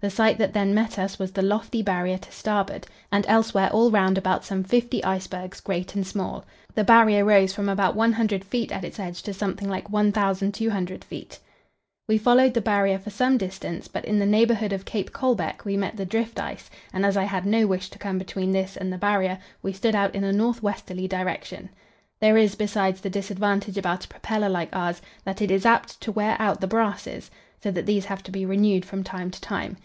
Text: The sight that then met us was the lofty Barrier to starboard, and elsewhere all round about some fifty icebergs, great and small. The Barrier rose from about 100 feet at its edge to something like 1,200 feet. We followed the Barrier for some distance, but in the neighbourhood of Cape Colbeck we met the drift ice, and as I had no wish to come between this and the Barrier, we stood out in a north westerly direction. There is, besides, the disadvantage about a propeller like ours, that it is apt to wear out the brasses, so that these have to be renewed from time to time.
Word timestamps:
The 0.00 0.10
sight 0.10 0.38
that 0.38 0.52
then 0.52 0.72
met 0.72 1.00
us 1.00 1.18
was 1.18 1.32
the 1.32 1.42
lofty 1.42 1.82
Barrier 1.82 2.18
to 2.18 2.30
starboard, 2.30 2.86
and 3.10 3.24
elsewhere 3.26 3.70
all 3.72 3.90
round 3.90 4.16
about 4.16 4.44
some 4.44 4.62
fifty 4.62 5.02
icebergs, 5.02 5.60
great 5.60 5.96
and 5.96 6.06
small. 6.06 6.44
The 6.74 6.84
Barrier 6.84 7.24
rose 7.24 7.52
from 7.52 7.68
about 7.68 7.96
100 7.96 8.44
feet 8.44 8.70
at 8.70 8.84
its 8.84 9.00
edge 9.00 9.20
to 9.22 9.34
something 9.34 9.68
like 9.68 9.90
1,200 9.90 11.02
feet. 11.02 11.40
We 12.08 12.18
followed 12.18 12.54
the 12.54 12.60
Barrier 12.60 12.98
for 13.00 13.10
some 13.10 13.36
distance, 13.36 13.88
but 13.88 14.04
in 14.04 14.20
the 14.20 14.26
neighbourhood 14.26 14.72
of 14.72 14.84
Cape 14.84 15.12
Colbeck 15.12 15.64
we 15.64 15.76
met 15.76 15.96
the 15.96 16.06
drift 16.06 16.38
ice, 16.38 16.70
and 16.92 17.04
as 17.04 17.16
I 17.16 17.24
had 17.24 17.44
no 17.46 17.66
wish 17.66 17.88
to 17.90 17.98
come 17.98 18.18
between 18.18 18.52
this 18.52 18.76
and 18.76 18.92
the 18.92 18.98
Barrier, 18.98 19.40
we 19.62 19.72
stood 19.72 19.96
out 19.96 20.14
in 20.14 20.22
a 20.22 20.32
north 20.32 20.62
westerly 20.62 21.08
direction. 21.08 21.68
There 22.20 22.36
is, 22.36 22.54
besides, 22.54 23.00
the 23.00 23.10
disadvantage 23.10 23.76
about 23.78 24.04
a 24.04 24.08
propeller 24.08 24.50
like 24.50 24.68
ours, 24.72 25.02
that 25.24 25.42
it 25.42 25.50
is 25.50 25.66
apt 25.66 26.00
to 26.02 26.12
wear 26.12 26.36
out 26.38 26.60
the 26.60 26.68
brasses, 26.68 27.28
so 27.60 27.72
that 27.72 27.86
these 27.86 28.04
have 28.04 28.22
to 28.22 28.30
be 28.30 28.46
renewed 28.46 28.84
from 28.84 29.02
time 29.02 29.32
to 29.32 29.40
time. 29.40 29.76